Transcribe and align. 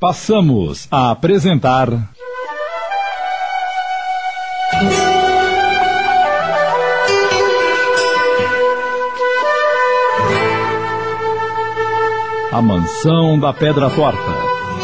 Passamos 0.00 0.88
a 0.90 1.10
apresentar. 1.10 1.88
A 12.50 12.62
Mansão 12.62 13.38
da 13.38 13.52
Pedra 13.52 13.90
Torta. 13.90 14.18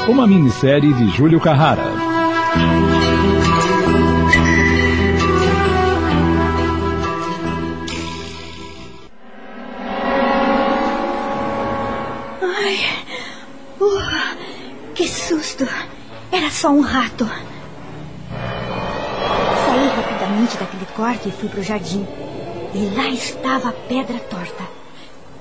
Uma 0.07 0.27
minissérie 0.27 0.93
de 0.93 1.09
Júlio 1.17 1.41
Carrara. 1.41 2.96
Só 16.57 16.71
um 16.71 16.81
rato. 16.81 17.27
Saí 19.67 19.89
rapidamente 19.95 20.57
daquele 20.57 20.87
quarto 20.87 21.29
e 21.29 21.33
fui 21.33 21.51
para 21.51 21.61
o 21.61 21.63
jardim. 21.63 22.07
E 22.75 22.95
lá 22.97 23.11
estava 23.11 23.69
a 23.69 23.73
pedra 23.73 24.19
torta. 24.19 24.65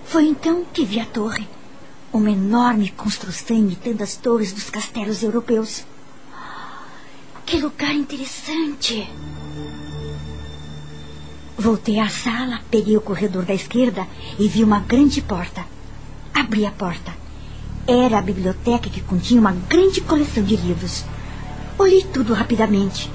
Foi 0.04 0.26
então 0.26 0.66
que 0.73 0.84
vi 0.84 1.00
a 1.00 1.06
torre. 1.06 1.48
Uma 2.12 2.32
enorme 2.32 2.90
construção 2.90 3.56
imitando 3.56 4.02
as 4.02 4.18
torres 4.18 4.52
dos 4.52 4.70
castelos 4.70 5.23
europeus. 5.23 5.86
Que 7.45 7.62
lugar 7.62 7.95
interessante! 7.95 9.09
Voltei 11.58 11.98
à 12.00 12.09
sala, 12.09 12.59
peguei 12.70 12.98
o 12.98 13.02
corredor 13.02 13.45
da 13.45 13.54
esquerda 13.54 14.06
e 14.38 14.50
vi 14.50 14.66
uma 14.66 14.82
grande 14.82 15.22
porta. 15.22 15.66
Abri 16.34 16.66
a 16.66 16.72
porta. 16.72 17.25
Era 17.88 18.17
a 18.17 18.21
biblioteca 18.21 18.89
que 18.89 19.02
continha 19.02 19.39
uma 19.39 19.52
grande 19.52 20.02
coleção 20.02 20.44
de 20.44 20.55
livros. 20.55 21.05
Olhei 21.77 22.03
tudo 22.03 22.34
rapidamente. 22.34 23.11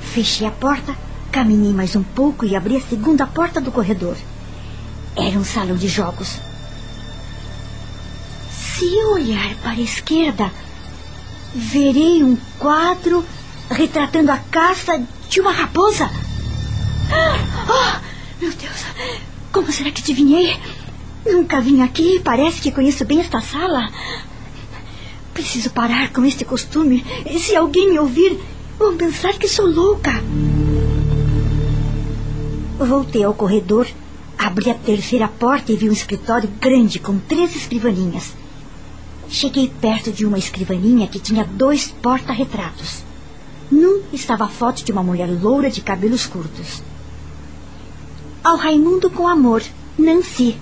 Fechei 0.00 0.46
a 0.46 0.50
porta, 0.50 0.94
caminhei 1.30 1.72
mais 1.72 1.96
um 1.96 2.02
pouco 2.02 2.44
e 2.44 2.54
abri 2.54 2.76
a 2.76 2.80
segunda 2.80 3.26
porta 3.26 3.60
do 3.60 3.72
corredor. 3.72 4.16
Era 5.16 5.38
um 5.38 5.44
salão 5.44 5.76
de 5.76 5.88
jogos. 5.88 6.38
Se 8.50 8.84
eu 8.84 9.12
olhar 9.12 9.54
para 9.62 9.70
a 9.70 9.80
esquerda, 9.80 10.50
verei 11.54 12.22
um 12.22 12.36
quadro 12.58 13.24
retratando 13.70 14.30
a 14.30 14.36
caça 14.36 15.02
de 15.28 15.40
uma 15.40 15.52
raposa. 15.52 16.10
Oh, 17.68 17.98
meu 18.40 18.52
Deus, 18.52 18.84
como 19.50 19.72
será 19.72 19.90
que 19.90 20.02
adivinhei? 20.02 20.58
Nunca 21.24 21.60
vim 21.60 21.80
aqui, 21.82 22.20
parece 22.20 22.60
que 22.60 22.72
conheço 22.72 23.04
bem 23.04 23.20
esta 23.20 23.40
sala. 23.40 23.90
Preciso 25.32 25.70
parar 25.70 26.12
com 26.12 26.24
este 26.24 26.44
costume. 26.44 27.04
E 27.26 27.38
se 27.38 27.54
alguém 27.56 27.90
me 27.90 27.98
ouvir, 27.98 28.38
vão 28.78 28.96
pensar 28.96 29.38
que 29.38 29.48
sou 29.48 29.66
louca. 29.66 30.12
Voltei 32.78 33.22
ao 33.22 33.32
corredor, 33.32 33.86
abri 34.36 34.70
a 34.70 34.74
terceira 34.74 35.28
porta 35.28 35.72
e 35.72 35.76
vi 35.76 35.88
um 35.88 35.92
escritório 35.92 36.50
grande 36.60 36.98
com 36.98 37.18
três 37.18 37.54
escrivaninhas. 37.54 38.34
Cheguei 39.28 39.72
perto 39.80 40.10
de 40.10 40.26
uma 40.26 40.38
escrivaninha 40.38 41.06
que 41.06 41.20
tinha 41.20 41.44
dois 41.44 41.94
porta-retratos. 42.02 43.04
Num 43.70 44.02
estava 44.12 44.44
a 44.44 44.48
foto 44.48 44.84
de 44.84 44.92
uma 44.92 45.02
mulher 45.02 45.28
loura 45.30 45.70
de 45.70 45.80
cabelos 45.80 46.26
curtos. 46.26 46.82
Ao 48.44 48.56
Raimundo 48.56 49.08
com 49.08 49.26
amor, 49.26 49.62
Nancy. 49.96 50.58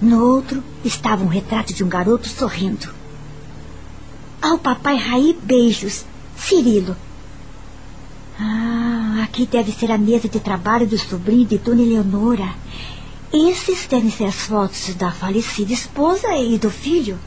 No 0.00 0.24
outro 0.24 0.62
estava 0.84 1.22
um 1.22 1.28
retrato 1.28 1.72
de 1.72 1.84
um 1.84 1.88
garoto 1.88 2.28
sorrindo. 2.28 2.88
Ao 4.42 4.58
papai 4.58 4.96
Raí, 4.96 5.38
beijos. 5.42 6.04
Cirilo. 6.36 6.96
Ah, 8.38 9.22
aqui 9.22 9.46
deve 9.46 9.72
ser 9.72 9.90
a 9.90 9.96
mesa 9.96 10.28
de 10.28 10.40
trabalho 10.40 10.86
do 10.86 10.98
sobrinho 10.98 11.46
de 11.46 11.58
Dona 11.58 11.82
Eleonora. 11.82 12.54
Esses 13.32 13.86
devem 13.86 14.10
ser 14.10 14.24
as 14.24 14.34
fotos 14.34 14.94
da 14.94 15.10
falecida 15.10 15.72
esposa 15.72 16.36
e 16.36 16.58
do 16.58 16.70
filho. 16.70 17.18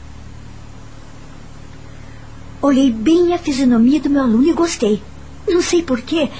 Olhei 2.60 2.90
bem 2.90 3.32
a 3.32 3.38
fisionomia 3.38 4.00
do 4.00 4.10
meu 4.10 4.22
aluno 4.22 4.48
e 4.48 4.52
gostei. 4.52 5.02
Não 5.48 5.62
sei 5.62 5.82
porquê, 5.82 6.30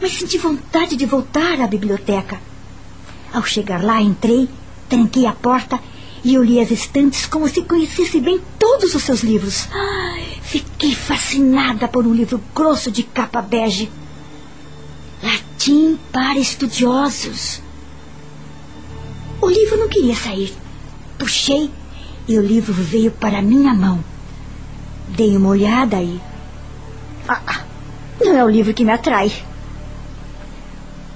mas 0.00 0.12
senti 0.12 0.38
vontade 0.38 0.96
de 0.96 1.04
voltar 1.04 1.60
à 1.60 1.66
biblioteca. 1.66 2.40
Ao 3.32 3.42
chegar 3.42 3.82
lá, 3.84 4.00
entrei 4.00 4.48
Tranquei 4.88 5.26
a 5.26 5.32
porta 5.32 5.80
e 6.24 6.38
olhei 6.38 6.60
as 6.60 6.70
estantes 6.70 7.26
como 7.26 7.48
se 7.48 7.62
conhecesse 7.62 8.18
bem 8.20 8.40
todos 8.58 8.94
os 8.94 9.02
seus 9.02 9.22
livros. 9.22 9.68
fiquei 10.42 10.94
fascinada 10.94 11.86
por 11.86 12.06
um 12.06 12.14
livro 12.14 12.40
grosso 12.54 12.90
de 12.90 13.02
capa 13.02 13.42
bege. 13.42 13.90
Latim 15.22 15.98
para 16.10 16.38
estudiosos. 16.38 17.60
O 19.40 19.48
livro 19.48 19.78
não 19.78 19.88
queria 19.88 20.14
sair. 20.14 20.54
Puxei 21.18 21.70
e 22.26 22.38
o 22.38 22.42
livro 22.42 22.72
veio 22.72 23.10
para 23.10 23.42
minha 23.42 23.74
mão. 23.74 24.02
Dei 25.08 25.36
uma 25.36 25.50
olhada 25.50 26.00
e. 26.00 26.20
Ah, 27.28 27.64
não 28.22 28.36
é 28.36 28.44
o 28.44 28.48
livro 28.48 28.72
que 28.72 28.84
me 28.84 28.92
atrai. 28.92 29.32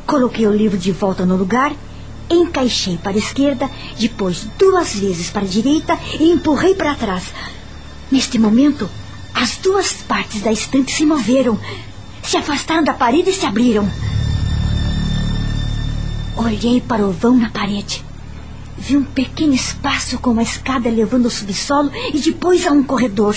Coloquei 0.07 0.47
o 0.47 0.55
livro 0.55 0.79
de 0.79 0.93
volta 0.93 1.25
no 1.25 1.37
lugar 1.37 1.75
encaixei 2.31 2.99
para 2.99 3.13
a 3.13 3.19
esquerda, 3.19 3.71
depois 3.99 4.47
duas 4.59 4.95
vezes 4.95 5.31
para 5.31 5.43
a 5.43 5.49
direita 5.49 5.99
e 6.19 6.31
empurrei 6.31 6.75
para 6.75 6.95
trás. 6.95 7.33
Neste 8.11 8.39
momento, 8.39 8.89
as 9.35 9.57
duas 9.59 9.93
partes 9.93 10.41
da 10.41 10.51
estante 10.51 10.93
se 10.93 11.05
moveram, 11.05 11.59
se 12.23 12.37
afastaram 12.37 12.83
da 12.83 12.93
parede 12.93 13.31
e 13.31 13.35
se 13.35 13.47
abriram. 13.47 13.89
Olhei 16.37 16.81
para 16.81 17.07
o 17.07 17.13
vão 17.13 17.37
na 17.37 17.51
parede. 17.51 18.05
Vi 18.77 18.97
um 18.97 19.03
pequeno 19.03 19.55
espaço 19.55 20.19
com 20.19 20.31
uma 20.31 20.43
escada 20.43 20.89
levando 20.89 21.25
ao 21.25 21.31
subsolo 21.31 21.91
e 22.15 22.19
depois 22.19 22.67
a 22.67 22.71
um 22.71 22.83
corredor. 22.83 23.37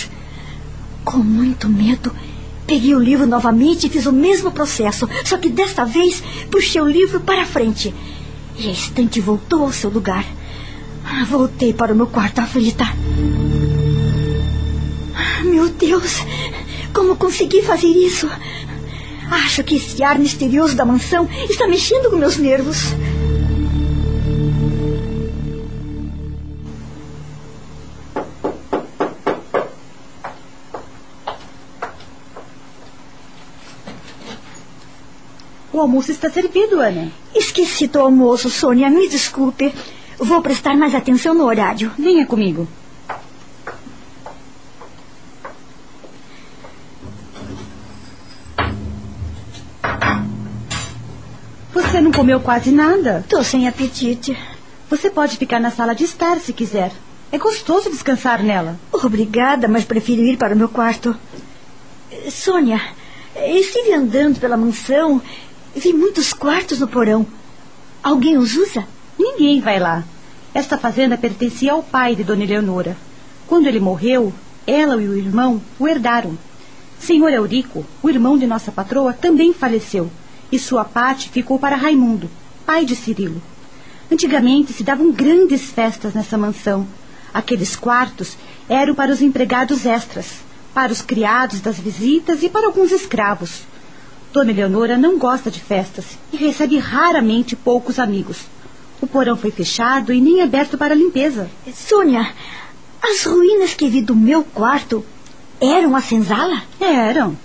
Com 1.03 1.17
muito 1.17 1.67
medo, 1.67 2.15
peguei 2.67 2.93
o 2.93 2.99
livro 2.99 3.25
novamente 3.25 3.87
e 3.87 3.89
fiz 3.89 4.05
o 4.05 4.11
mesmo 4.11 4.51
processo, 4.51 5.09
só 5.25 5.37
que 5.37 5.49
desta 5.49 5.83
vez 5.83 6.23
puxei 6.49 6.79
o 6.79 6.87
livro 6.87 7.19
para 7.19 7.45
frente. 7.45 7.93
E 8.57 8.67
a 8.67 8.71
estante 8.71 9.19
voltou 9.19 9.63
ao 9.63 9.71
seu 9.71 9.89
lugar. 9.89 10.25
Ah, 11.03 11.25
voltei 11.25 11.73
para 11.73 11.93
o 11.93 11.95
meu 11.95 12.07
quarto 12.07 12.39
aflita. 12.39 12.85
Ah, 15.15 15.43
meu 15.43 15.69
Deus! 15.69 16.19
Como 16.93 17.15
consegui 17.15 17.61
fazer 17.61 17.87
isso? 17.87 18.29
Acho 19.29 19.63
que 19.63 19.75
esse 19.75 20.03
ar 20.03 20.19
misterioso 20.19 20.75
da 20.75 20.85
mansão 20.85 21.27
está 21.49 21.67
mexendo 21.67 22.09
com 22.09 22.17
meus 22.17 22.37
nervos. 22.37 22.93
O 35.73 35.79
almoço 35.79 36.11
está 36.11 36.29
servido, 36.29 36.79
Ana. 36.81 37.11
Esqueci 37.33 37.87
do 37.87 37.99
almoço, 37.99 38.49
Sônia. 38.49 38.89
Me 38.89 39.07
desculpe. 39.07 39.73
Vou 40.17 40.41
prestar 40.41 40.75
mais 40.75 40.93
atenção 40.93 41.33
no 41.33 41.45
horário. 41.45 41.91
Venha 41.97 42.25
comigo. 42.25 42.67
Você 51.73 52.01
não 52.01 52.11
comeu 52.11 52.39
quase 52.39 52.71
nada? 52.71 53.23
Tô 53.29 53.41
sem 53.43 53.67
apetite. 53.67 54.37
Você 54.89 55.09
pode 55.09 55.37
ficar 55.37 55.59
na 55.59 55.71
sala 55.71 55.95
de 55.95 56.03
estar 56.03 56.37
se 56.37 56.51
quiser. 56.51 56.91
É 57.31 57.37
gostoso 57.37 57.89
descansar 57.89 58.43
nela. 58.43 58.77
Obrigada, 58.91 59.69
mas 59.69 59.85
prefiro 59.85 60.21
ir 60.21 60.37
para 60.37 60.53
o 60.53 60.57
meu 60.57 60.67
quarto. 60.67 61.15
Sônia, 62.29 62.81
estive 63.35 63.93
andando 63.93 64.37
pela 64.37 64.57
mansão 64.57 65.21
Vi 65.75 65.93
muitos 65.93 66.33
quartos 66.33 66.79
no 66.79 66.87
porão. 66.87 67.25
Alguém 68.03 68.37
os 68.37 68.55
usa? 68.55 68.85
Ninguém 69.17 69.61
vai 69.61 69.79
lá. 69.79 70.03
Esta 70.53 70.77
fazenda 70.77 71.17
pertencia 71.17 71.71
ao 71.71 71.81
pai 71.81 72.13
de 72.13 72.23
Dona 72.25 72.43
Eleonora. 72.43 72.97
Quando 73.47 73.67
ele 73.67 73.79
morreu, 73.79 74.33
ela 74.67 75.01
e 75.01 75.07
o 75.07 75.17
irmão 75.17 75.61
o 75.79 75.87
herdaram. 75.87 76.37
Senhor 76.99 77.31
Eurico, 77.31 77.85
o 78.03 78.09
irmão 78.09 78.37
de 78.37 78.45
nossa 78.45 78.71
patroa, 78.71 79.13
também 79.13 79.53
faleceu, 79.53 80.11
e 80.51 80.59
sua 80.59 80.83
parte 80.83 81.29
ficou 81.29 81.57
para 81.57 81.75
Raimundo, 81.75 82.29
pai 82.65 82.85
de 82.85 82.95
Cirilo. 82.95 83.41
Antigamente 84.11 84.73
se 84.73 84.83
davam 84.83 85.11
grandes 85.11 85.71
festas 85.71 86.13
nessa 86.13 86.37
mansão. 86.37 86.85
Aqueles 87.33 87.77
quartos 87.77 88.37
eram 88.67 88.93
para 88.93 89.11
os 89.11 89.21
empregados 89.21 89.85
extras, 89.85 90.41
para 90.73 90.91
os 90.91 91.01
criados 91.01 91.61
das 91.61 91.79
visitas 91.79 92.43
e 92.43 92.49
para 92.49 92.67
alguns 92.67 92.91
escravos. 92.91 93.61
Dona 94.31 94.51
Eleonora 94.51 94.97
não 94.97 95.17
gosta 95.17 95.51
de 95.51 95.59
festas 95.59 96.17
e 96.31 96.37
recebe 96.37 96.77
raramente 96.77 97.55
poucos 97.55 97.99
amigos. 97.99 98.45
O 99.01 99.07
porão 99.07 99.35
foi 99.35 99.51
fechado 99.51 100.13
e 100.13 100.21
nem 100.21 100.41
aberto 100.41 100.77
para 100.77 100.95
limpeza. 100.95 101.49
Sônia, 101.73 102.33
As 103.01 103.25
ruínas 103.25 103.73
que 103.73 103.89
vi 103.89 104.01
do 104.01 104.15
meu 104.15 104.43
quarto 104.43 105.03
eram 105.59 105.95
a 105.95 106.01
senzala? 106.01 106.61
Eram. 106.79 107.35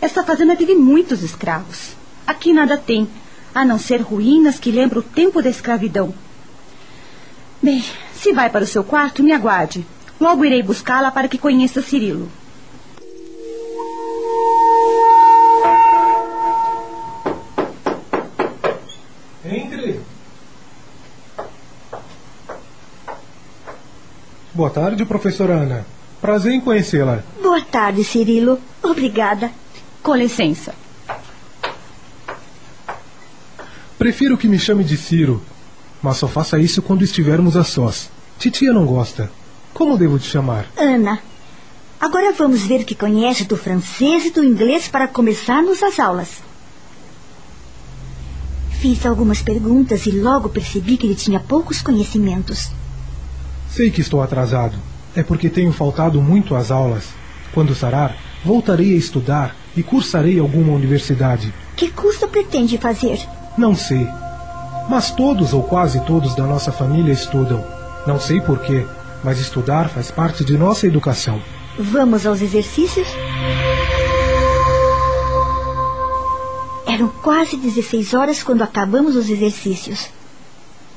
Esta 0.00 0.24
fazenda 0.24 0.56
teve 0.56 0.74
muitos 0.74 1.22
escravos. 1.22 1.96
Aqui 2.26 2.52
nada 2.52 2.76
tem, 2.76 3.08
a 3.54 3.64
não 3.64 3.78
ser 3.78 4.02
ruínas 4.02 4.58
que 4.58 4.70
lembram 4.70 5.00
o 5.00 5.04
tempo 5.04 5.40
da 5.40 5.48
escravidão. 5.48 6.12
Bem, 7.62 7.82
se 8.14 8.32
vai 8.32 8.50
para 8.50 8.64
o 8.64 8.66
seu 8.66 8.84
quarto, 8.84 9.22
me 9.22 9.32
aguarde. 9.32 9.86
Logo 10.20 10.44
irei 10.44 10.62
buscá-la 10.62 11.10
para 11.10 11.28
que 11.28 11.38
conheça 11.38 11.80
Cirilo. 11.80 12.28
Boa 24.56 24.70
tarde, 24.70 25.04
professora 25.04 25.52
Ana. 25.52 25.86
Prazer 26.18 26.54
em 26.54 26.62
conhecê-la. 26.62 27.22
Boa 27.42 27.60
tarde, 27.60 28.02
Cirilo. 28.02 28.58
Obrigada. 28.82 29.50
Com 30.02 30.16
licença. 30.16 30.74
Prefiro 33.98 34.38
que 34.38 34.48
me 34.48 34.58
chame 34.58 34.82
de 34.82 34.96
Ciro, 34.96 35.42
mas 36.00 36.16
só 36.16 36.26
faça 36.26 36.58
isso 36.58 36.80
quando 36.80 37.04
estivermos 37.04 37.54
a 37.54 37.64
sós. 37.64 38.08
Titia 38.38 38.72
não 38.72 38.86
gosta. 38.86 39.30
Como 39.74 39.98
devo 39.98 40.18
te 40.18 40.26
chamar? 40.26 40.64
Ana. 40.74 41.18
Agora 42.00 42.32
vamos 42.32 42.62
ver 42.62 42.80
o 42.80 42.86
que 42.86 42.94
conhece 42.94 43.44
do 43.44 43.58
francês 43.58 44.24
e 44.24 44.30
do 44.30 44.42
inglês 44.42 44.88
para 44.88 45.06
começarmos 45.06 45.82
as 45.82 46.00
aulas. 46.00 46.40
Fiz 48.70 49.04
algumas 49.04 49.42
perguntas 49.42 50.06
e 50.06 50.12
logo 50.12 50.48
percebi 50.48 50.96
que 50.96 51.06
ele 51.06 51.14
tinha 51.14 51.40
poucos 51.40 51.82
conhecimentos. 51.82 52.70
Sei 53.76 53.90
que 53.90 54.00
estou 54.00 54.22
atrasado. 54.22 54.78
É 55.14 55.22
porque 55.22 55.50
tenho 55.50 55.70
faltado 55.70 56.22
muito 56.22 56.54
às 56.54 56.70
aulas. 56.70 57.08
Quando 57.52 57.74
sarar, 57.74 58.16
voltarei 58.42 58.94
a 58.94 58.96
estudar 58.96 59.54
e 59.76 59.82
cursarei 59.82 60.38
alguma 60.38 60.72
universidade. 60.72 61.52
Que 61.76 61.90
curso 61.90 62.26
pretende 62.26 62.78
fazer? 62.78 63.20
Não 63.58 63.74
sei. 63.74 64.08
Mas 64.88 65.10
todos 65.10 65.52
ou 65.52 65.62
quase 65.62 66.00
todos 66.06 66.34
da 66.34 66.44
nossa 66.44 66.72
família 66.72 67.12
estudam. 67.12 67.62
Não 68.06 68.18
sei 68.18 68.40
porquê, 68.40 68.86
mas 69.22 69.38
estudar 69.38 69.90
faz 69.90 70.10
parte 70.10 70.42
de 70.42 70.56
nossa 70.56 70.86
educação. 70.86 71.38
Vamos 71.78 72.24
aos 72.24 72.40
exercícios? 72.40 73.06
Eram 76.86 77.08
quase 77.22 77.58
16 77.58 78.14
horas 78.14 78.42
quando 78.42 78.62
acabamos 78.62 79.14
os 79.16 79.28
exercícios. 79.28 80.08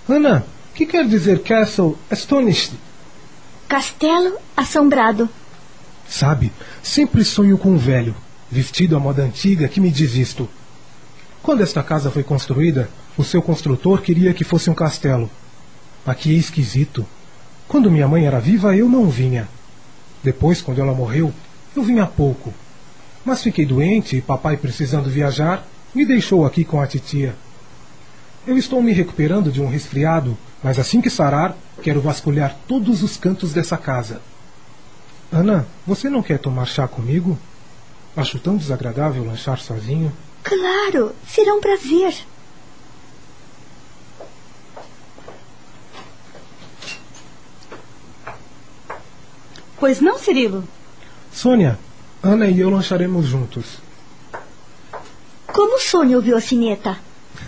Ana, 0.07 0.45
que 0.79 0.85
quer 0.85 1.05
dizer 1.05 1.43
Castle 1.43 1.97
Astonished? 2.09 2.71
Castelo 3.67 4.37
assombrado. 4.55 5.27
Sabe, 6.07 6.53
sempre 6.81 7.25
sonho 7.25 7.57
com 7.57 7.71
um 7.71 7.77
velho, 7.77 8.15
vestido 8.49 8.95
à 8.95 8.99
moda 8.99 9.21
antiga, 9.21 9.67
que 9.67 9.81
me 9.81 9.91
diz 9.91 10.15
isto. 10.15 10.47
Quando 11.43 11.63
esta 11.63 11.83
casa 11.83 12.09
foi 12.09 12.23
construída, 12.23 12.89
o 13.17 13.25
seu 13.25 13.41
construtor 13.41 14.01
queria 14.01 14.33
que 14.33 14.45
fosse 14.45 14.69
um 14.69 14.73
castelo. 14.73 15.29
Aqui 16.05 16.33
é 16.33 16.37
esquisito. 16.37 17.05
Quando 17.67 17.91
minha 17.91 18.07
mãe 18.07 18.25
era 18.25 18.39
viva, 18.39 18.73
eu 18.73 18.87
não 18.87 19.09
vinha. 19.09 19.49
Depois, 20.23 20.61
quando 20.61 20.79
ela 20.79 20.93
morreu, 20.93 21.33
eu 21.75 21.83
vinha 21.83 22.05
pouco. 22.05 22.53
Mas 23.25 23.43
fiquei 23.43 23.65
doente 23.65 24.15
e 24.15 24.21
papai, 24.21 24.55
precisando 24.55 25.09
viajar, 25.09 25.67
me 25.93 26.05
deixou 26.05 26.45
aqui 26.45 26.63
com 26.63 26.79
a 26.79 26.87
titia. 26.87 27.35
Eu 28.47 28.57
estou 28.57 28.81
me 28.81 28.93
recuperando 28.93 29.51
de 29.51 29.61
um 29.61 29.67
resfriado, 29.67 30.37
mas 30.63 30.77
assim 30.77 31.01
que 31.01 31.09
sarar, 31.09 31.56
quero 31.81 32.01
vasculhar 32.01 32.56
todos 32.67 33.01
os 33.01 33.17
cantos 33.17 33.53
dessa 33.53 33.77
casa. 33.77 34.21
Ana, 35.31 35.67
você 35.85 36.09
não 36.09 36.23
quer 36.23 36.39
tomar 36.39 36.65
chá 36.65 36.88
comigo? 36.88 37.38
Acho 38.15 38.39
tão 38.39 38.57
desagradável 38.57 39.23
lanchar 39.23 39.59
sozinho. 39.59 40.11
Claro, 40.44 41.15
será 41.27 41.53
um 41.53 41.61
prazer. 41.61 42.15
Pois 49.79 50.01
não, 50.01 50.17
Cirilo? 50.17 50.67
Sônia, 51.31 51.79
Ana 52.21 52.47
e 52.47 52.59
eu 52.59 52.69
lancharemos 52.69 53.25
juntos. 53.25 53.77
Como 55.47 55.79
Sônia 55.79 56.17
ouviu 56.17 56.35
a 56.35 56.41
sineta? 56.41 56.97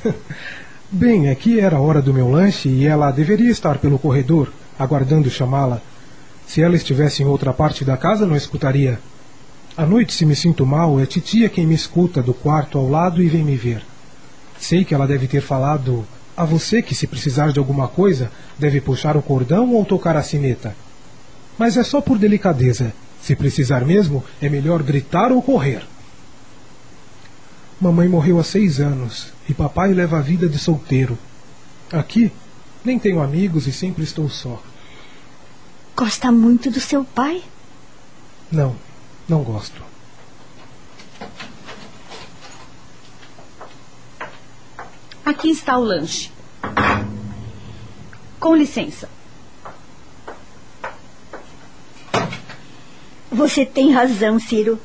Bem, 0.94 1.30
aqui 1.30 1.58
era 1.58 1.78
a 1.78 1.80
hora 1.80 2.02
do 2.02 2.14
meu 2.14 2.30
lanche 2.30 2.68
e 2.68 2.86
ela 2.86 3.10
deveria 3.12 3.50
estar 3.50 3.78
pelo 3.78 3.98
corredor, 3.98 4.52
aguardando 4.78 5.30
chamá-la. 5.30 5.82
Se 6.46 6.62
ela 6.62 6.76
estivesse 6.76 7.24
em 7.24 7.26
outra 7.26 7.54
parte 7.54 7.86
da 7.86 7.96
casa, 7.96 8.26
não 8.26 8.36
escutaria. 8.36 9.00
À 9.78 9.86
noite, 9.86 10.14
se 10.14 10.26
me 10.26 10.36
sinto 10.36 10.66
mal, 10.66 11.00
é 11.00 11.06
titia 11.06 11.48
quem 11.48 11.66
me 11.66 11.76
escuta 11.76 12.22
do 12.22 12.34
quarto 12.34 12.78
ao 12.78 12.90
lado 12.90 13.24
e 13.24 13.30
vem 13.30 13.42
me 13.42 13.56
ver. 13.56 13.82
Sei 14.60 14.84
que 14.84 14.94
ela 14.94 15.08
deve 15.08 15.28
ter 15.28 15.40
falado 15.40 16.06
a 16.36 16.44
você 16.44 16.82
que, 16.82 16.94
se 16.94 17.08
precisar 17.08 17.54
de 17.54 17.60
alguma 17.60 17.88
coisa, 17.88 18.30
deve 18.60 18.82
puxar 18.82 19.16
o 19.16 19.22
cordão 19.22 19.74
ou 19.74 19.86
tocar 19.86 20.18
a 20.18 20.22
sineta. 20.22 20.76
Mas 21.58 21.78
é 21.78 21.86
só 21.86 22.02
por 22.02 22.18
delicadeza. 22.18 22.92
Se 23.22 23.34
precisar 23.34 23.86
mesmo, 23.86 24.26
é 24.42 24.50
melhor 24.50 24.84
gritar 24.84 25.32
ou 25.32 25.42
correr. 25.42 25.84
Mamãe 27.82 28.08
morreu 28.08 28.40
há 28.40 28.44
seis 28.44 28.80
anos 28.80 29.34
e 29.50 29.56
papai 29.56 29.92
leva 29.92 30.20
a 30.20 30.22
vida 30.22 30.48
de 30.48 30.60
solteiro. 30.60 31.18
Aqui, 31.92 32.32
nem 32.86 33.00
tenho 33.00 33.20
amigos 33.20 33.66
e 33.66 33.74
sempre 33.74 34.04
estou 34.04 34.30
só. 34.30 34.62
Gosta 35.96 36.32
muito 36.32 36.70
do 36.70 36.80
seu 36.80 37.04
pai? 37.04 37.44
Não, 38.52 38.76
não 39.28 39.42
gosto. 39.42 39.82
Aqui 45.26 45.50
está 45.50 45.76
o 45.76 45.84
lanche. 45.84 46.32
Com 48.40 48.56
licença. 48.56 49.10
Você 53.32 53.66
tem 53.66 53.92
razão, 53.92 54.40
Ciro. 54.40 54.80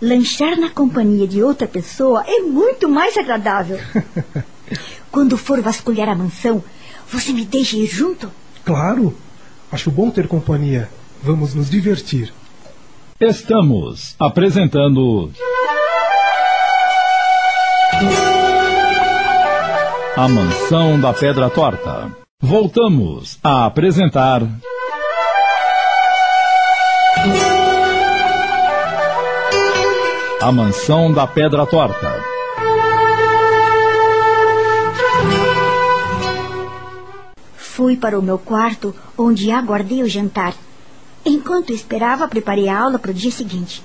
Lanchar 0.00 0.58
na 0.58 0.70
companhia 0.70 1.26
de 1.26 1.42
outra 1.42 1.68
pessoa 1.68 2.24
é 2.26 2.40
muito 2.40 2.88
mais 2.88 3.16
agradável. 3.18 3.78
Quando 5.12 5.36
for 5.36 5.60
vasculhar 5.60 6.08
a 6.08 6.14
mansão, 6.14 6.62
você 7.08 7.32
me 7.32 7.44
deixa 7.44 7.76
ir 7.76 7.86
junto? 7.86 8.30
Claro. 8.64 9.14
Acho 9.70 9.90
bom 9.90 10.10
ter 10.10 10.26
companhia. 10.26 10.88
Vamos 11.22 11.54
nos 11.54 11.68
divertir. 11.68 12.32
Estamos 13.20 14.14
apresentando. 14.18 15.30
A 20.16 20.28
Mansão 20.28 20.98
da 20.98 21.12
Pedra 21.12 21.50
Torta. 21.50 22.10
Voltamos 22.40 23.38
a 23.44 23.66
apresentar. 23.66 24.42
A 30.42 30.50
Mansão 30.50 31.12
da 31.12 31.26
Pedra 31.26 31.66
Torta. 31.66 32.18
Fui 37.54 37.94
para 37.94 38.18
o 38.18 38.22
meu 38.22 38.38
quarto, 38.38 38.94
onde 39.18 39.50
aguardei 39.50 40.02
o 40.02 40.08
jantar. 40.08 40.54
Enquanto 41.26 41.74
esperava, 41.74 42.26
preparei 42.26 42.68
a 42.68 42.80
aula 42.80 42.98
para 42.98 43.10
o 43.10 43.14
dia 43.14 43.30
seguinte. 43.30 43.84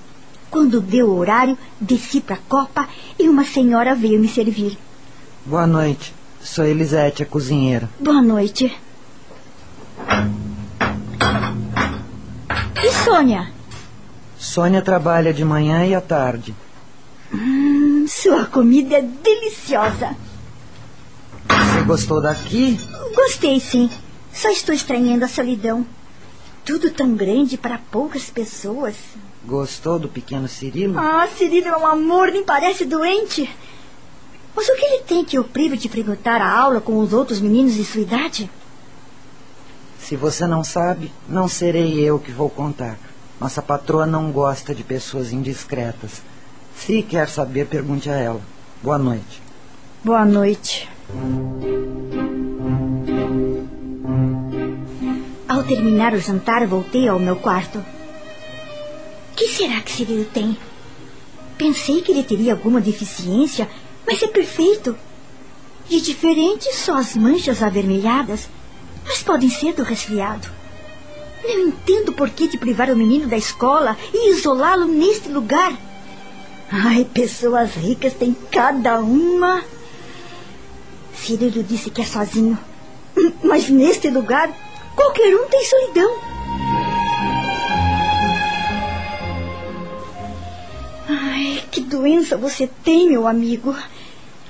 Quando 0.50 0.79
deu 0.79 1.09
o 1.09 1.17
horário, 1.17 1.57
desci 1.79 2.21
para 2.21 2.38
a 2.38 2.39
copa 2.47 2.88
e 3.19 3.27
uma 3.27 3.43
senhora 3.43 3.93
veio 3.93 4.17
me 4.17 4.29
servir. 4.29 4.77
Boa 5.45 5.67
noite. 5.67 6.13
Sou 6.41 6.63
Elisete, 6.63 7.21
a 7.21 7.25
cozinheira. 7.25 7.89
Boa 8.00 8.21
noite. 8.21 8.74
E 12.81 12.91
Sônia? 13.03 13.54
Sônia 14.46 14.80
trabalha 14.80 15.34
de 15.34 15.44
manhã 15.44 15.84
e 15.88 15.96
à 15.96 16.00
tarde. 16.00 16.56
Hum, 17.34 18.06
sua 18.08 18.46
comida 18.46 18.98
é 18.98 19.02
deliciosa. 19.02 20.16
Você 21.50 21.82
gostou 21.82 22.22
daqui? 22.22 22.80
Gostei, 23.16 23.60
sim. 23.60 23.90
Só 24.32 24.50
estou 24.50 24.74
estranhando 24.74 25.25
a 25.25 25.28
solidão. 25.28 25.86
Tudo 26.64 26.92
tão 26.92 27.16
grande 27.16 27.58
para 27.58 27.80
poucas 27.92 28.30
pessoas. 28.30 28.96
Gostou 29.44 29.98
do 29.98 30.08
pequeno 30.08 30.48
Cirilo? 30.48 30.98
Ah, 31.00 31.28
Cirilo 31.28 31.68
é 31.68 31.78
um 31.78 31.88
amor, 31.88 32.32
nem 32.32 32.44
parece 32.44 32.86
doente. 32.86 33.50
Mas 34.56 34.70
o 34.70 34.75
que 34.75 34.86
ele 34.86 35.04
tem 35.04 35.25
que 35.25 35.40
o 35.40 35.44
priva 35.44 35.75
de 35.75 35.90
frequentar 35.90 36.40
a 36.40 36.56
aula 36.56 36.80
com 36.80 37.00
os 37.00 37.14
outros 37.14 37.42
meninos 37.42 37.74
de 37.74 37.84
sua 37.84 38.02
idade? 38.02 38.50
Se 40.00 40.16
você 40.16 40.46
não 40.46 40.64
sabe, 40.64 41.12
não 41.28 41.48
serei 41.48 42.00
eu 42.00 42.20
que 42.20 42.32
vou 42.32 42.50
contar. 42.50 42.96
Nossa 43.39 43.62
patroa 43.62 44.06
não 44.06 44.32
gosta 44.32 44.74
de 44.74 44.84
pessoas 44.84 45.32
indiscretas. 45.32 46.22
Se 46.75 47.01
quer 47.01 47.27
saber, 47.27 47.68
pergunte 47.68 48.10
a 48.10 48.15
ela. 48.15 48.42
Boa 48.82 48.98
noite. 48.98 49.42
Boa 50.04 50.25
noite. 50.25 50.89
Ao 55.48 55.63
terminar 55.63 56.13
o 56.13 56.20
jantar, 56.20 56.65
voltei 56.65 57.08
ao 57.08 57.20
meu 57.20 57.36
quarto. 57.36 57.84
Que 59.36 59.48
será 59.48 59.82
que 59.82 59.92
Cirilo 59.92 60.25
tem? 60.25 60.58
Pensei 61.58 62.01
que 62.01 62.12
ele 62.12 62.24
teria 62.24 62.54
alguma 62.54 62.80
deficiência, 62.80 63.68
mas 64.08 64.22
é 64.24 64.27
perfeito. 64.27 64.96
De 65.89 66.01
diferente 66.01 66.74
só 66.74 66.96
as 66.96 67.15
manchas 67.15 67.62
avermelhadas, 67.62 68.50
mas 69.06 69.22
podem 69.22 69.50
ser 69.50 69.74
do 69.74 69.84
resfriado. 69.84 70.54
Não 71.48 71.68
entendo 71.68 72.12
por 72.14 72.30
que 72.30 72.48
de 72.48 72.58
privar 72.58 72.90
o 72.90 72.96
menino 72.96 73.28
da 73.28 73.38
escola 73.38 73.96
e 74.14 74.32
isolá-lo 74.32 74.86
neste 74.86 75.30
lugar. 75.30 75.74
Ai, 76.72 77.06
pessoas 77.06 77.75
ricas 77.75 78.14
têm 78.14 78.36
cada 78.52 79.00
uma. 79.00 79.64
Cirilo 81.14 81.64
disse 81.64 81.92
que 81.92 82.02
é 82.02 82.06
sozinho. 82.06 82.58
Mas 83.44 83.70
neste 83.70 84.10
lugar, 84.10 84.52
qualquer 84.96 85.36
um 85.36 85.48
tem 85.48 85.64
solidão. 85.66 86.16
Ai, 91.08 91.64
que 91.72 91.82
doença 91.82 92.36
você 92.36 92.68
tem, 92.84 93.08
meu 93.10 93.28
amigo. 93.28 93.75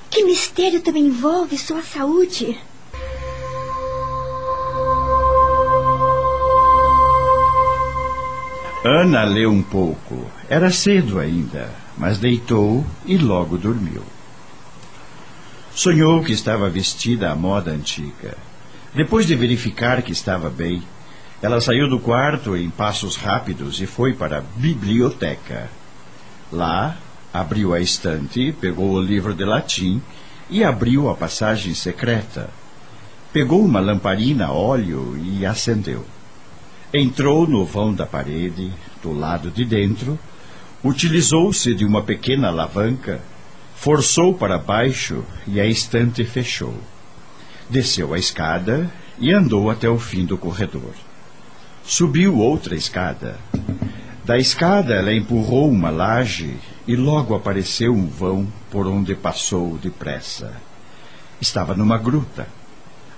Que 0.08 0.24
mistério 0.24 0.80
também 0.80 1.04
envolve 1.04 1.58
sua 1.58 1.82
saúde. 1.82 2.58
Ana 8.88 9.24
leu 9.24 9.50
um 9.50 9.64
pouco. 9.64 10.30
Era 10.48 10.70
cedo 10.70 11.18
ainda, 11.18 11.70
mas 11.98 12.18
deitou 12.18 12.86
e 13.04 13.18
logo 13.18 13.58
dormiu. 13.58 14.04
Sonhou 15.74 16.22
que 16.22 16.32
estava 16.32 16.70
vestida 16.70 17.32
à 17.32 17.34
moda 17.34 17.72
antiga. 17.72 18.38
Depois 18.94 19.26
de 19.26 19.34
verificar 19.34 20.02
que 20.02 20.12
estava 20.12 20.48
bem, 20.48 20.84
ela 21.42 21.60
saiu 21.60 21.88
do 21.88 21.98
quarto 21.98 22.56
em 22.56 22.70
passos 22.70 23.16
rápidos 23.16 23.80
e 23.80 23.86
foi 23.86 24.14
para 24.14 24.38
a 24.38 24.44
biblioteca. 24.56 25.68
Lá, 26.52 26.96
abriu 27.34 27.74
a 27.74 27.80
estante, 27.80 28.52
pegou 28.52 28.92
o 28.92 29.02
livro 29.02 29.34
de 29.34 29.44
latim 29.44 30.00
e 30.48 30.62
abriu 30.62 31.10
a 31.10 31.16
passagem 31.16 31.74
secreta. 31.74 32.50
Pegou 33.32 33.64
uma 33.64 33.80
lamparina 33.80 34.46
a 34.46 34.52
óleo 34.52 35.18
e 35.18 35.44
acendeu. 35.44 36.06
Entrou 36.94 37.46
no 37.48 37.64
vão 37.64 37.92
da 37.92 38.06
parede, 38.06 38.72
do 39.02 39.12
lado 39.12 39.50
de 39.50 39.64
dentro, 39.64 40.18
utilizou-se 40.84 41.74
de 41.74 41.84
uma 41.84 42.02
pequena 42.02 42.48
alavanca, 42.48 43.20
forçou 43.74 44.34
para 44.34 44.56
baixo 44.56 45.24
e 45.48 45.60
a 45.60 45.66
estante 45.66 46.24
fechou. 46.24 46.74
Desceu 47.68 48.14
a 48.14 48.18
escada 48.18 48.88
e 49.18 49.32
andou 49.32 49.68
até 49.68 49.88
o 49.88 49.98
fim 49.98 50.24
do 50.24 50.38
corredor. 50.38 50.92
Subiu 51.84 52.38
outra 52.38 52.76
escada. 52.76 53.36
Da 54.24 54.38
escada 54.38 54.94
ela 54.94 55.12
empurrou 55.12 55.68
uma 55.70 55.90
laje 55.90 56.56
e 56.86 56.94
logo 56.94 57.34
apareceu 57.34 57.92
um 57.92 58.06
vão 58.06 58.46
por 58.70 58.86
onde 58.86 59.14
passou 59.14 59.76
depressa. 59.78 60.52
Estava 61.40 61.74
numa 61.74 61.98
gruta, 61.98 62.46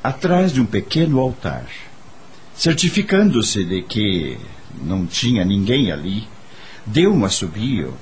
atrás 0.03 0.53
de 0.53 0.61
um 0.61 0.67
pequeno 0.67 1.21
altar. 1.21 1.67
Certificando-se 2.59 3.63
de 3.63 3.83
que 3.83 4.37
não 4.83 5.07
tinha 5.07 5.45
ninguém 5.45 5.93
ali, 5.93 6.27
deu 6.85 7.15
um 7.15 7.25
assobio 7.25 7.95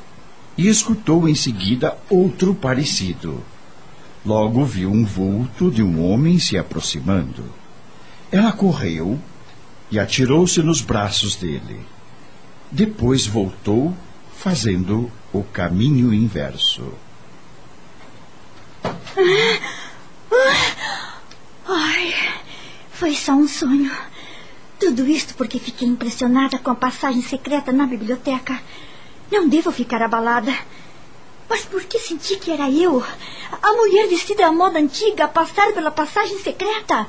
e 0.57 0.67
escutou 0.67 1.29
em 1.29 1.35
seguida 1.35 1.95
outro 2.09 2.55
parecido. 2.55 3.45
Logo 4.25 4.65
viu 4.65 4.91
um 4.91 5.05
vulto 5.05 5.71
de 5.71 5.83
um 5.83 6.03
homem 6.03 6.39
se 6.39 6.57
aproximando. 6.57 7.45
Ela 8.33 8.51
correu 8.51 9.21
e 9.91 9.99
atirou-se 9.99 10.63
nos 10.63 10.81
braços 10.81 11.37
dele. 11.37 11.79
Depois 12.73 13.27
voltou, 13.27 13.95
fazendo 14.39 15.13
o 15.35 15.43
caminho 15.43 16.15
inverso. 16.15 16.95
Ai, 21.69 22.15
foi 22.91 23.15
só 23.15 23.33
um 23.33 23.47
sonho. 23.47 24.16
Tudo 24.79 25.07
isto 25.07 25.35
porque 25.35 25.59
fiquei 25.59 25.89
impressionada 25.89 26.59
com 26.59 26.71
a 26.71 26.75
passagem 26.75 27.23
secreta 27.23 27.73
na 27.73 27.87
biblioteca. 27.87 28.61
Não 29.33 29.49
devo 29.49 29.73
ficar 29.73 30.03
abalada. 30.03 30.55
Mas 31.49 31.65
por 31.65 31.83
que 31.85 31.99
senti 31.99 32.37
que 32.37 32.51
era 32.51 32.71
eu, 32.71 33.03
a 33.63 33.73
mulher 33.73 34.09
vestida 34.09 34.47
à 34.47 34.53
moda 34.53 34.79
antiga, 34.79 35.25
a 35.25 35.29
passar 35.29 35.73
pela 35.73 35.91
passagem 35.91 36.39
secreta? 36.41 37.07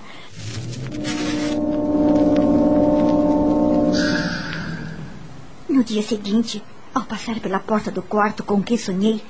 No 5.68 5.84
dia 5.84 6.04
seguinte, 6.04 6.64
ao 6.94 7.04
passar 7.04 7.40
pela 7.40 7.60
porta 7.60 7.92
do 7.92 8.02
quarto 8.02 8.44
com 8.44 8.62
que 8.64 8.78
sonhei, 8.78 9.22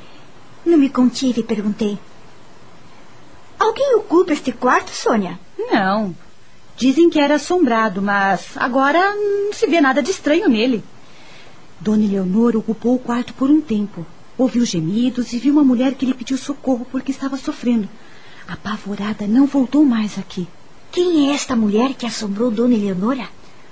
não 0.65 0.77
me 0.77 0.89
contive 0.89 1.41
e 1.41 1.43
perguntei: 1.43 1.97
Alguém 3.57 3.95
ocupa 3.95 4.33
este 4.33 4.51
quarto, 4.51 4.91
Sônia? 4.91 5.39
Não. 5.57 6.13
Dizem 6.77 7.09
que 7.09 7.19
era 7.19 7.35
assombrado, 7.35 8.03
mas 8.03 8.51
agora 8.55 9.15
não 9.15 9.51
se 9.51 9.65
vê 9.65 9.81
nada 9.81 10.03
de 10.03 10.11
estranho 10.11 10.47
nele. 10.47 10.83
Dona 11.81 12.03
Eleonora 12.03 12.59
ocupou 12.59 12.93
o 12.93 12.99
quarto 12.99 13.33
por 13.33 13.49
um 13.49 13.59
tempo. 13.59 14.05
Ouviu 14.37 14.63
gemidos 14.63 15.33
e 15.33 15.39
viu 15.39 15.53
uma 15.53 15.63
mulher 15.63 15.95
que 15.95 16.05
lhe 16.05 16.13
pediu 16.13 16.37
socorro 16.37 16.85
porque 16.91 17.09
estava 17.09 17.35
sofrendo. 17.35 17.89
Apavorada, 18.47 19.25
não 19.25 19.47
voltou 19.47 19.83
mais 19.83 20.19
aqui. 20.19 20.47
Quem 20.91 21.31
é 21.31 21.33
esta 21.33 21.55
mulher 21.55 21.95
que 21.95 22.05
assombrou 22.05 22.51
Dona 22.51 22.75
Eleonora? 22.75 23.27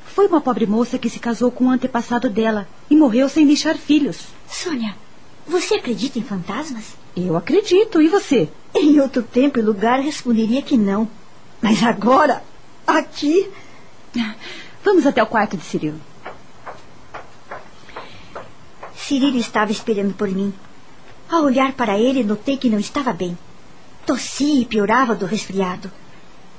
Foi 0.08 0.26
uma 0.26 0.42
pobre 0.42 0.66
moça 0.66 0.98
que 0.98 1.10
se 1.10 1.20
casou 1.20 1.52
com 1.52 1.66
um 1.66 1.72
antepassado 1.72 2.28
dela 2.28 2.68
e 2.90 2.96
morreu 2.96 3.30
sem 3.30 3.46
deixar 3.46 3.78
filhos. 3.78 4.30
Sônia, 4.50 4.96
você 5.46 5.76
acredita 5.76 6.18
em 6.18 6.24
fantasmas? 6.24 6.96
Eu 7.16 7.38
acredito. 7.38 8.02
E 8.02 8.08
você? 8.08 8.50
Em 8.74 9.00
outro 9.00 9.22
tempo 9.22 9.60
e 9.60 9.62
lugar 9.62 10.00
responderia 10.00 10.64
que 10.64 10.76
não. 10.76 11.08
Mas 11.62 11.84
agora, 11.84 12.44
aqui. 12.86 13.50
Vamos 14.84 15.06
até 15.06 15.22
o 15.22 15.28
quarto 15.28 15.58
de 15.58 15.64
Cirilo. 15.64 16.00
Cirilo 18.96 19.38
estava 19.38 19.72
esperando 19.72 20.14
por 20.14 20.30
mim. 20.30 20.54
Ao 21.30 21.44
olhar 21.44 21.74
para 21.74 21.98
ele, 21.98 22.24
notei 22.24 22.58
que 22.58 22.70
não 22.70 22.80
estava 22.80 23.12
bem. 23.12 23.38
Tossia 24.06 24.62
e 24.62 24.66
piorava 24.66 25.16
do 25.16 25.26
resfriado. 25.26 25.92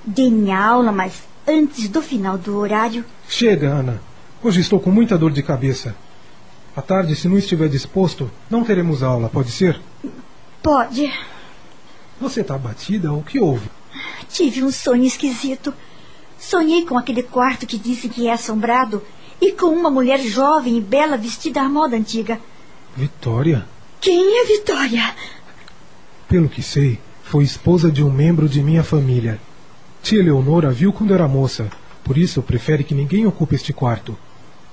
Dei 0.05 0.31
minha 0.31 0.59
aula, 0.59 0.93
mas 0.93 1.23
antes 1.47 1.89
do 1.89 2.03
final 2.03 2.37
do 2.37 2.57
horário. 2.59 3.05
Chega, 3.29 3.69
Ana. 3.69 4.01
Hoje 4.43 4.61
estou 4.61 4.79
com 4.79 4.91
muita 4.91 5.17
dor 5.17 5.31
de 5.31 5.43
cabeça. 5.43 5.97
À 6.77 6.83
tarde, 6.83 7.17
se 7.17 7.27
não 7.29 7.39
estiver 7.39 7.69
disposto, 7.69 8.31
não 8.51 8.63
teremos 8.63 9.03
aula, 9.03 9.29
pode 9.29 9.51
ser? 9.51 9.81
Pode. 10.63 11.13
Você 12.21 12.43
está 12.43 12.55
abatida? 12.55 13.13
O 13.13 13.23
que 13.23 13.41
houve? 13.41 13.71
Tive 14.29 14.63
um 14.63 14.71
sonho 14.71 15.05
esquisito. 15.05 15.73
Sonhei 16.39 16.85
com 16.85 16.99
aquele 16.99 17.23
quarto 17.23 17.67
que 17.67 17.79
dizem 17.79 18.11
que 18.11 18.29
é 18.29 18.33
assombrado 18.33 19.03
e 19.41 19.53
com 19.53 19.67
uma 19.67 19.91
mulher 19.91 20.21
jovem 20.21 20.79
e 20.79 20.81
bela 20.81 21.17
vestida 21.17 21.63
à 21.63 21.69
moda 21.69 21.97
antiga. 21.97 22.41
Vitória? 22.97 23.67
Quem 24.01 24.41
é 24.41 24.45
Vitória? 24.47 25.15
Pelo 26.29 26.49
que 26.49 26.63
sei, 26.63 26.99
foi 27.23 27.45
esposa 27.45 27.91
de 27.91 28.03
um 28.03 28.11
membro 28.11 28.49
de 28.49 28.63
minha 28.63 28.85
família. 28.85 29.41
Tia 30.03 30.23
Leonora 30.23 30.71
viu 30.71 30.93
quando 30.93 31.13
era 31.13 31.27
moça, 31.27 31.69
por 32.05 32.17
isso 32.17 32.43
prefere 32.43 32.85
que 32.85 32.95
ninguém 32.95 33.27
ocupe 33.27 33.55
este 33.55 33.73
quarto. 33.73 34.17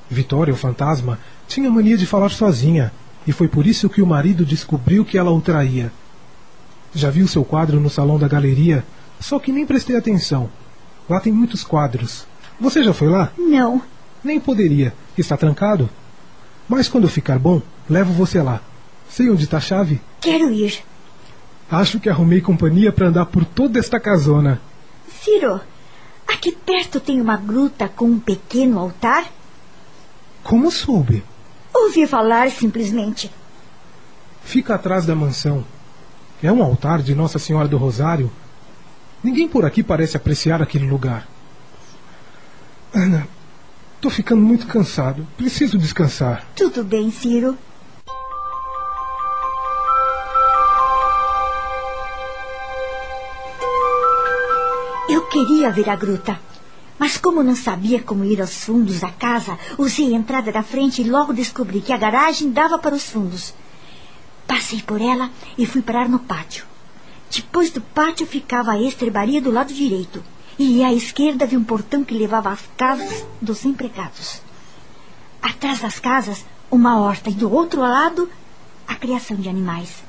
Vitória, 0.09 0.53
o 0.53 0.57
fantasma, 0.57 1.17
tinha 1.47 1.71
mania 1.71 1.97
de 1.97 2.05
falar 2.05 2.29
sozinha, 2.29 2.91
e 3.25 3.31
foi 3.31 3.47
por 3.47 3.65
isso 3.65 3.89
que 3.89 4.01
o 4.01 4.07
marido 4.07 4.45
descobriu 4.45 5.03
que 5.03 5.17
ela 5.17 5.31
o 5.31 5.41
traía. 5.41 5.91
Já 6.93 7.09
viu 7.09 7.27
seu 7.27 7.43
quadro 7.43 7.79
no 7.79 7.89
salão 7.89 8.19
da 8.19 8.27
galeria, 8.27 8.85
só 9.19 9.39
que 9.39 9.51
nem 9.51 9.65
prestei 9.65 9.95
atenção. 9.95 10.49
Lá 11.09 11.19
tem 11.19 11.33
muitos 11.33 11.63
quadros. 11.63 12.25
Você 12.59 12.83
já 12.83 12.93
foi 12.93 13.09
lá? 13.09 13.31
Não. 13.37 13.81
Nem 14.23 14.39
poderia. 14.39 14.93
Está 15.17 15.35
trancado? 15.35 15.89
Mas 16.67 16.87
quando 16.87 17.09
ficar 17.09 17.37
bom, 17.37 17.61
levo 17.89 18.13
você 18.13 18.41
lá. 18.41 18.61
Sei 19.09 19.29
onde 19.29 19.43
está 19.43 19.57
a 19.57 19.61
chave? 19.61 20.01
Quero 20.21 20.51
ir. 20.51 20.83
Acho 21.69 21.99
que 21.99 22.09
arrumei 22.09 22.41
companhia 22.41 22.91
para 22.91 23.07
andar 23.07 23.25
por 23.25 23.45
toda 23.45 23.79
esta 23.79 23.99
casona. 23.99 24.61
Ciro, 25.21 25.59
aqui 26.27 26.51
perto 26.51 26.99
tem 26.99 27.19
uma 27.19 27.35
gruta 27.37 27.87
com 27.87 28.05
um 28.05 28.19
pequeno 28.19 28.79
altar? 28.79 29.25
Como 30.43 30.71
soube? 30.71 31.23
Ouvi 31.73 32.05
falar 32.05 32.51
simplesmente. 32.51 33.31
Fica 34.43 34.75
atrás 34.75 35.05
da 35.05 35.15
mansão. 35.15 35.65
É 36.41 36.51
um 36.51 36.61
altar 36.61 37.01
de 37.01 37.15
Nossa 37.15 37.39
Senhora 37.39 37.67
do 37.67 37.77
Rosário. 37.77 38.31
Ninguém 39.23 39.47
por 39.47 39.63
aqui 39.63 39.81
parece 39.81 40.17
apreciar 40.17 40.61
aquele 40.61 40.85
lugar. 40.85 41.27
Ana, 42.93 43.27
estou 43.95 44.11
ficando 44.11 44.41
muito 44.41 44.67
cansado. 44.67 45.25
Preciso 45.37 45.77
descansar. 45.77 46.45
Tudo 46.55 46.83
bem, 46.83 47.09
Ciro. 47.09 47.57
Eu 55.09 55.27
queria 55.27 55.71
ver 55.71 55.89
a 55.89 55.95
gruta, 55.95 56.39
Mas 56.99 57.17
como 57.17 57.43
não 57.43 57.55
sabia 57.55 58.01
como 58.01 58.23
ir 58.23 58.39
aos 58.39 58.63
fundos 58.63 58.99
da 59.01 59.09
casa, 59.09 59.57
usei 59.77 60.13
a 60.13 60.17
entrada 60.17 60.51
da 60.51 60.63
frente 60.63 61.01
e 61.01 61.09
logo 61.09 61.33
descobri 61.33 61.81
que 61.81 61.91
a 61.91 61.97
garagem 61.97 62.51
dava 62.51 62.77
para 62.77 62.95
os 62.95 63.09
fundos. 63.09 63.53
Passei 64.47 64.81
por 64.81 65.01
ela 65.01 65.29
e 65.57 65.65
fui 65.65 65.81
parar 65.81 66.07
no 66.07 66.19
pátio. 66.19 66.65
Depois 67.33 67.71
do 67.71 67.81
pátio 67.81 68.27
ficava 68.27 68.73
a 68.73 68.79
estrebaria 68.79 69.41
do 69.41 69.49
lado 69.49 69.73
direito. 69.73 70.23
E 70.59 70.83
à 70.83 70.93
esquerda 70.93 71.45
havia 71.45 71.57
um 71.57 71.63
portão 71.63 72.03
que 72.03 72.13
levava 72.13 72.51
às 72.51 72.61
casas 72.77 73.25
dos 73.41 73.65
empregados. 73.65 74.39
Atrás 75.41 75.79
das 75.79 75.99
casas, 75.99 76.45
uma 76.69 76.99
horta 76.99 77.31
e 77.31 77.33
do 77.33 77.51
outro 77.51 77.81
lado, 77.81 78.29
a 78.87 78.93
criação 78.93 79.35
de 79.35 79.49
animais. 79.49 80.03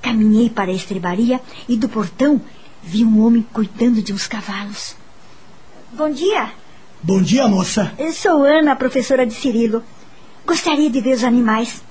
Caminhei 0.00 0.48
para 0.48 0.70
a 0.70 0.74
estrebaria 0.74 1.38
e 1.68 1.76
do 1.76 1.88
portão 1.88 2.40
vi 2.82 3.04
um 3.04 3.24
homem 3.24 3.46
cuidando 3.52 4.02
de 4.02 4.12
uns 4.12 4.26
cavalos. 4.26 4.96
Bom 5.92 6.10
dia. 6.10 6.50
Bom 7.02 7.20
dia, 7.20 7.46
moça. 7.46 7.92
Eu 7.98 8.12
sou 8.12 8.42
Ana, 8.42 8.74
professora 8.74 9.26
de 9.26 9.34
Cirilo. 9.34 9.84
Gostaria 10.46 10.88
de 10.88 11.00
ver 11.00 11.14
os 11.14 11.24
animais. 11.24 11.82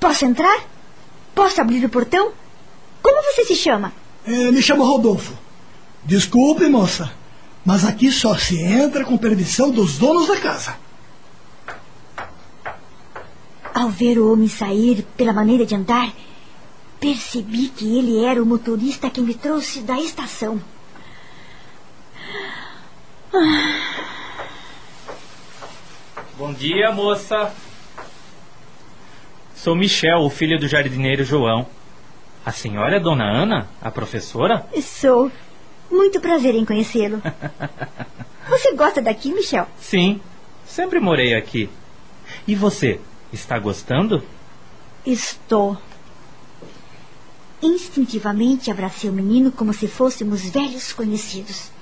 Posso 0.00 0.24
entrar? 0.24 0.60
Posso 1.34 1.60
abrir 1.60 1.84
o 1.84 1.88
portão? 1.88 2.32
Como 3.06 3.22
você 3.22 3.44
se 3.44 3.54
chama? 3.54 3.92
É, 4.26 4.50
me 4.50 4.60
chamo 4.60 4.82
Rodolfo. 4.82 5.32
Desculpe, 6.04 6.66
moça, 6.66 7.12
mas 7.64 7.84
aqui 7.84 8.10
só 8.10 8.36
se 8.36 8.60
entra 8.60 9.04
com 9.04 9.16
permissão 9.16 9.70
dos 9.70 9.96
donos 9.96 10.26
da 10.26 10.40
casa. 10.40 10.76
Ao 13.72 13.88
ver 13.90 14.18
o 14.18 14.32
homem 14.32 14.48
sair 14.48 15.06
pela 15.16 15.32
maneira 15.32 15.64
de 15.64 15.76
andar, 15.76 16.12
percebi 16.98 17.68
que 17.68 17.96
ele 17.96 18.24
era 18.24 18.42
o 18.42 18.46
motorista 18.46 19.08
que 19.08 19.20
me 19.20 19.34
trouxe 19.34 19.82
da 19.82 20.00
estação. 20.00 20.60
Bom 26.36 26.52
dia, 26.52 26.90
moça. 26.90 27.54
Sou 29.54 29.76
Michel, 29.76 30.22
o 30.22 30.30
filho 30.30 30.58
do 30.58 30.66
jardineiro 30.66 31.22
João. 31.22 31.75
A 32.46 32.52
senhora 32.52 32.94
é 32.94 33.00
Dona 33.00 33.24
Ana, 33.24 33.66
a 33.82 33.90
professora? 33.90 34.64
Sou. 34.80 35.32
Muito 35.90 36.20
prazer 36.20 36.54
em 36.54 36.64
conhecê-lo. 36.64 37.20
Você 38.48 38.72
gosta 38.76 39.02
daqui, 39.02 39.32
Michel? 39.32 39.66
Sim, 39.80 40.20
sempre 40.64 41.00
morei 41.00 41.34
aqui. 41.34 41.68
E 42.46 42.54
você, 42.54 43.00
está 43.32 43.58
gostando? 43.58 44.22
Estou. 45.04 45.76
Instintivamente 47.60 48.70
abracei 48.70 49.10
o 49.10 49.12
menino 49.12 49.50
como 49.50 49.72
se 49.72 49.88
fôssemos 49.88 50.48
velhos 50.48 50.92
conhecidos. 50.92 51.72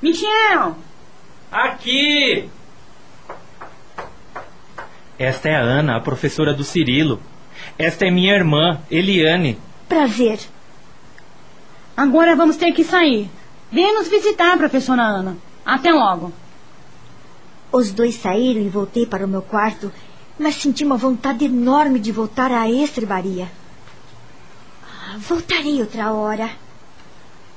Michel! 0.00 0.74
Aqui! 1.52 2.48
Esta 5.18 5.50
é 5.50 5.54
a 5.54 5.60
Ana, 5.60 5.96
a 5.96 6.00
professora 6.00 6.54
do 6.54 6.64
Cirilo. 6.64 7.20
Esta 7.76 8.06
é 8.06 8.10
minha 8.10 8.34
irmã, 8.34 8.80
Eliane. 8.90 9.58
Prazer. 9.88 10.38
Agora 11.96 12.36
vamos 12.36 12.56
ter 12.56 12.72
que 12.72 12.84
sair. 12.84 13.30
Venha 13.72 13.94
nos 13.94 14.08
visitar, 14.08 14.56
professora 14.56 15.02
Ana. 15.02 15.36
Até 15.64 15.90
logo. 15.92 16.32
Os 17.72 17.92
dois 17.92 18.14
saíram 18.14 18.62
e 18.62 18.68
voltei 18.68 19.04
para 19.04 19.26
o 19.26 19.28
meu 19.28 19.42
quarto, 19.42 19.92
mas 20.38 20.54
senti 20.54 20.84
uma 20.84 20.96
vontade 20.96 21.44
enorme 21.44 21.98
de 21.98 22.12
voltar 22.12 22.50
à 22.50 22.70
estrebaria. 22.70 23.50
Voltarei 25.18 25.80
outra 25.80 26.12
hora. 26.12 26.50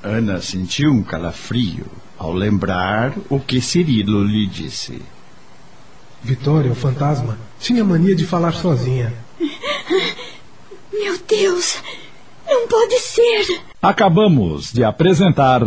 Ana 0.04 0.42
sentiu 0.42 0.92
um 0.92 1.04
calafrio 1.04 1.86
ao 2.18 2.34
lembrar 2.34 3.14
o 3.30 3.40
que 3.40 3.62
Cirilo 3.62 4.24
lhe 4.24 4.48
disse. 4.48 5.02
Vitória, 6.24 6.72
o 6.72 6.76
fantasma, 6.76 7.38
tinha 7.60 7.84
mania 7.84 8.16
de 8.16 8.26
falar 8.26 8.54
sozinha. 8.54 9.14
Meu 10.92 11.18
Deus! 11.28 11.78
Não 12.52 12.68
pode 12.68 13.00
ser! 13.00 13.62
Acabamos 13.82 14.74
de 14.74 14.84
apresentar. 14.84 15.62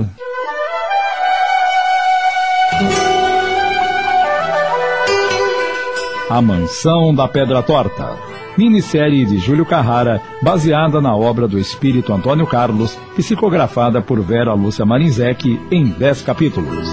A 6.28 6.42
Mansão 6.42 7.14
da 7.14 7.26
Pedra 7.26 7.62
Torta. 7.62 8.18
Minissérie 8.58 9.24
de 9.24 9.38
Júlio 9.38 9.64
Carrara, 9.64 10.20
baseada 10.42 11.00
na 11.00 11.16
obra 11.16 11.48
do 11.48 11.58
espírito 11.58 12.12
Antônio 12.12 12.46
Carlos, 12.46 12.98
psicografada 13.16 14.02
por 14.02 14.20
Vera 14.20 14.52
Lúcia 14.52 14.84
Marinzec 14.84 15.58
em 15.70 15.86
10 15.86 16.20
capítulos. 16.20 16.86